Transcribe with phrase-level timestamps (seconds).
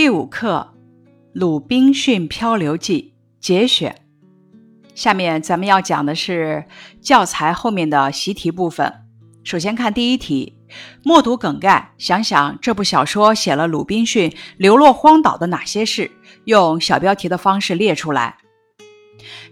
[0.00, 0.72] 第五课
[1.34, 3.12] 《鲁滨逊漂流记》
[3.46, 3.94] 节选。
[4.94, 6.64] 下面咱们要讲的是
[7.02, 8.90] 教材后面的习题部分。
[9.44, 10.56] 首先看第一题，
[11.04, 16.10] 默读梗概，想想这部小说写了鲁滨逊流落荒岛的哪些事，
[16.46, 18.38] 用小标题的方式列出来。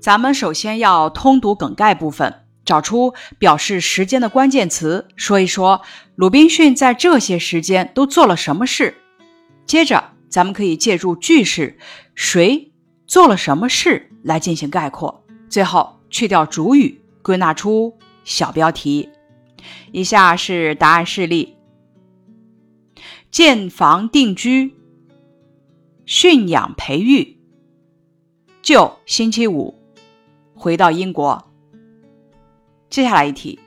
[0.00, 2.34] 咱们首先要通读梗概部分，
[2.64, 5.82] 找出表示时间的关键词，说一说
[6.16, 8.96] 鲁滨逊在这些时间都做了什么事。
[9.64, 10.02] 接着，
[10.32, 11.78] 咱们可以借助句式
[12.16, 12.72] “谁
[13.06, 15.26] 做了什么事”来进行概括。
[15.50, 19.10] 最后，去掉主语，归纳出小标题。
[19.92, 21.54] 以下是答案示例：
[23.30, 24.74] 建房定居、
[26.06, 27.36] 驯养培育、
[28.62, 29.78] 就星期五
[30.54, 31.46] 回到英国。
[32.88, 33.60] 接下来一题，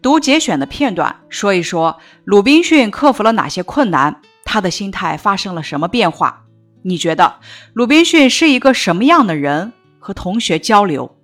[0.00, 6.44] 读节选的片段，说一说鲁滨逊克服了哪些困难，他的心态发生了什么变化？
[6.82, 7.40] 你觉得
[7.74, 9.74] 鲁滨逊是一个什么样的人？
[9.98, 11.16] 和同学交流。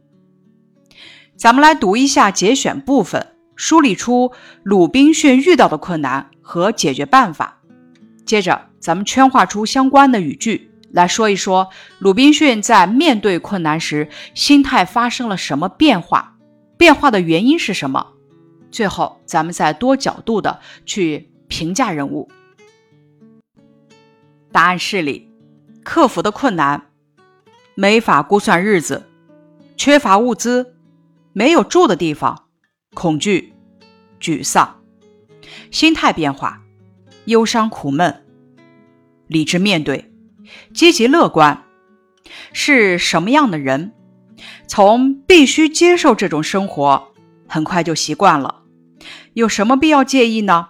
[1.37, 3.29] 咱们来读一下节选部分。
[3.55, 4.33] 梳理出
[4.65, 7.61] 鲁滨逊遇到的困难和解决办法。
[8.27, 11.69] 接着，咱们圈画出相关的语句，来说一说
[12.01, 16.37] 鲁滨逊在面对困难时心态发生了什么变化，
[16.77, 18.05] 变化的原因是什么。
[18.73, 22.29] 最后，咱们再多角度的去评价人物。
[24.53, 25.31] 答案是：里：
[25.83, 26.91] 克服的困难，
[27.75, 29.09] 没法估算日子，
[29.77, 30.75] 缺乏物资，
[31.33, 32.45] 没有住的地方，
[32.95, 33.55] 恐惧。
[34.21, 34.81] 沮丧，
[35.73, 36.63] 心态变化，
[37.25, 38.25] 忧伤苦闷，
[39.27, 40.13] 理智面对，
[40.73, 41.65] 积极乐观，
[42.53, 43.93] 是什么样的人？
[44.69, 47.09] 从必须接受这种生活，
[47.49, 48.63] 很快就习惯了，
[49.33, 50.69] 有什么必要介意呢？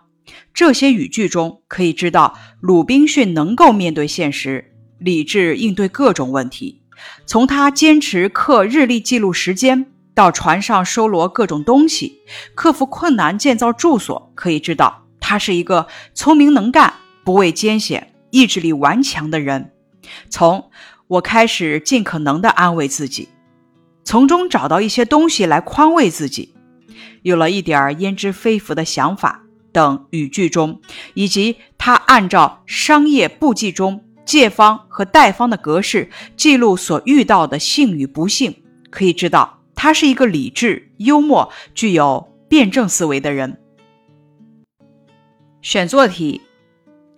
[0.53, 6.83] 这些语句中可以知道，鲁滨逊能够面对现实，理智应对各种问题。
[7.27, 9.87] 从他坚持刻日历记录时间。
[10.15, 12.21] 到船上收罗各种东西，
[12.55, 16.93] 克服困难建造住所，可以知道他是一个聪明能干、
[17.25, 19.73] 不畏艰险、意志力顽强的人。
[20.29, 20.71] 从
[21.07, 23.31] 我开始尽可能的安慰自己，
[24.05, 26.55] 从中找到一些东西来宽慰自己，
[27.23, 29.43] 有了一点焉知非福的想法
[29.73, 30.81] 等语句中，
[31.15, 39.59] 以及他按照商业簿记中借方和贷方的格式记录所遇到的幸与不幸，可以知道。
[39.75, 43.59] 他是一个理智、幽默、具有辩证思维的人。
[45.61, 46.43] 选做题：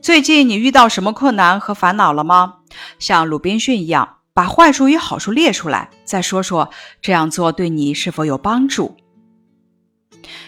[0.00, 2.60] 最近你遇到什么困难和烦恼了吗？
[2.98, 6.70] 像鲁滨逊一样，把坏处与好处列出来，再说说
[7.02, 8.96] 这样做对你是否有帮助。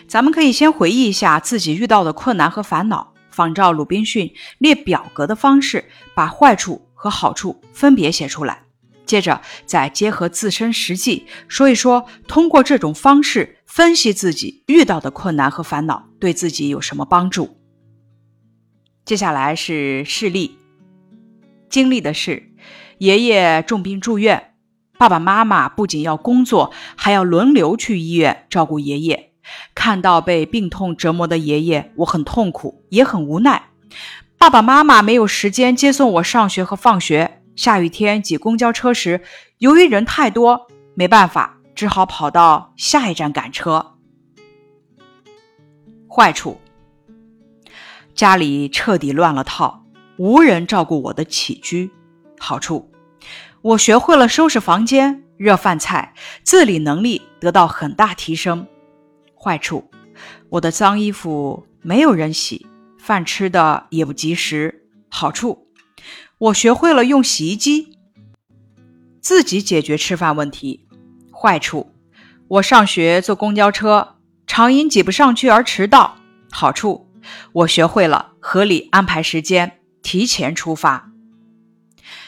[0.06, 8.62] 咱们可以先回忆一下自己遇到的困难和烦恼，仿照鲁滨逊列表格的方式，把坏处和好处分别写出来。
[9.04, 17.56] 接着再结合自身实际说一说，通过这种方式分析自己遇到的困难和烦恼对自己有什么帮助。
[19.04, 20.58] 接下来是事例，
[21.70, 22.50] 经历的是
[22.98, 24.54] 爷爷重病住院，
[24.98, 29.34] 爸爸妈妈不仅要工作，还要轮流去医院照顾爷爷。
[29.74, 33.70] 看到被病痛折磨的爷爷，我很痛苦，也很无奈。
[34.38, 37.42] 爸爸妈妈没有时间接送我上学和放学。
[37.56, 39.22] 下雨天挤公交车时，
[39.58, 43.94] 由于人太多，没办法，只好跑到下一站赶车。
[46.06, 46.60] 坏处：
[48.14, 49.86] 家里彻底乱了套，
[50.18, 51.90] 无人照顾我的起居。
[52.38, 52.90] 好处：
[53.62, 58.66] 我学会了收拾房间、热饭菜，自理能力得到很大提升。
[59.38, 59.90] 坏处：
[60.48, 62.66] 我的脏衣服没有人洗，
[62.98, 64.88] 饭吃的也不及时。
[65.08, 65.68] 好处。
[66.38, 67.96] 我学会了用洗衣机
[69.22, 70.86] 自己解决吃饭问题。
[71.32, 71.94] 坏处，
[72.48, 76.16] 我上学坐公交车常因挤不上去而迟到。
[76.50, 77.10] 好处，
[77.52, 81.10] 我学会了合理安排时间，提前出发。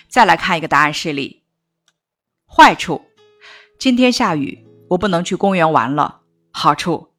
[0.09, 1.43] 再来看一个答案示例。
[2.47, 3.03] 坏处，
[3.79, 6.23] 今天下雨，我不能去公园玩了。
[6.61, 7.11] 好处，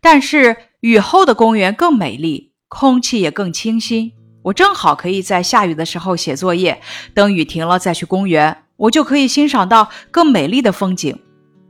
[0.00, 4.14] 但是雨后的公园更美丽，空气也更清新。
[4.44, 6.80] 我正好可以在下雨的时候写作业，
[7.12, 11.14] 等雨停了再去公园，我就可以欣赏到更美丽的风景。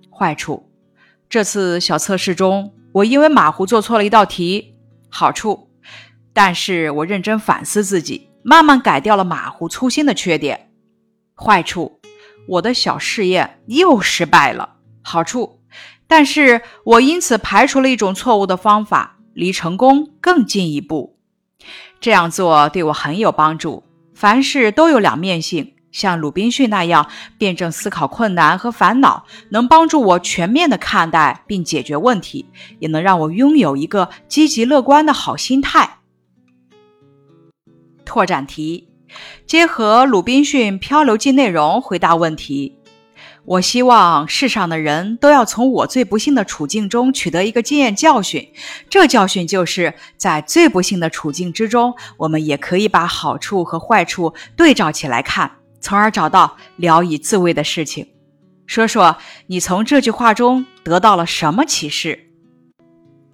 [0.09, 0.71] 坏处，
[1.29, 4.77] 这次小测试中我因为马虎做错了一道题。
[5.09, 5.71] 好处，
[6.33, 10.71] 但是我认真反思自己，慢慢改掉了马虎粗心的缺点。
[11.35, 11.99] 坏处，
[12.47, 14.77] 我的小试验又失败了。
[15.03, 15.58] 好处，
[16.09, 21.19] 但是我因此排除了一种错误的方法，离成功更进一步。
[22.01, 23.85] 这样做对我很有帮助，
[24.15, 25.75] 凡事都有两面性。
[25.91, 27.09] 像鲁滨逊那样
[27.39, 32.47] 辩证思考困难和烦恼，能帮助我全面的看待并解决问题，
[32.79, 35.99] 也能让我拥有一个积极乐观的好心态。
[38.05, 38.89] 拓展题，
[39.47, 42.78] 结合鲁滨逊《漂流记》内容回答问题。
[43.49, 48.47] 我希望世上的人都要从我最不幸的处境中取得一个经验教训，
[48.91, 55.51] 这教训就是在最不幸的处境之中，我们也可以把好处和坏处对照起来看。
[55.81, 58.07] 从而找到聊以自慰的事情。
[58.67, 59.17] 说说
[59.47, 62.29] 你从这句话中得到了什么启示？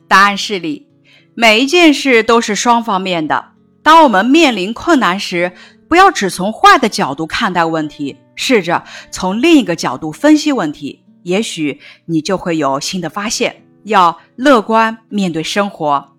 [0.07, 0.87] 答案是：里
[1.35, 3.47] 每一件事都是双方面的。
[3.83, 5.51] 当我们面临困难时，
[5.89, 13.63] 不要只从坏的角度看待问题，试着从另一个角度分析问题，也许你就会有新的发现。
[13.85, 16.13] 要乐观面对生活。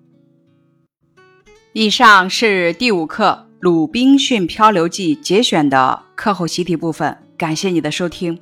[1.73, 8.39] 以上是第五课《鲁滨逊漂流记》节选的课后习题部分，感谢你的收听。